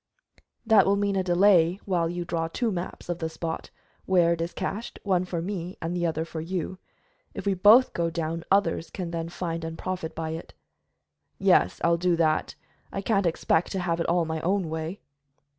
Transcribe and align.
"That 0.65 0.87
will 0.87 0.95
mean 0.95 1.15
a 1.15 1.21
delay 1.23 1.79
while 1.85 2.09
you 2.09 2.25
draw 2.25 2.47
two 2.47 2.71
maps 2.71 3.07
of 3.07 3.19
the 3.19 3.29
spot 3.29 3.69
where 4.07 4.33
it 4.33 4.41
is 4.41 4.51
cached, 4.51 4.97
one 5.03 5.25
for 5.25 5.43
me 5.43 5.77
and 5.79 5.95
the 5.95 6.07
other 6.07 6.25
for 6.25 6.41
you. 6.41 6.79
If 7.35 7.45
we 7.45 7.53
both 7.53 7.93
go 7.93 8.09
down, 8.09 8.43
others 8.49 8.89
can 8.89 9.11
then 9.11 9.29
find 9.29 9.63
and 9.63 9.77
profit 9.77 10.15
by 10.15 10.31
it." 10.31 10.55
"Yes, 11.37 11.79
I'll 11.83 11.97
do 11.97 12.15
that. 12.15 12.55
I 12.91 13.03
can't 13.03 13.27
expect 13.27 13.71
to 13.73 13.79
have 13.79 13.99
it 13.99 14.09
all 14.09 14.25
my 14.25 14.41
own 14.41 14.69
way." 14.71 15.01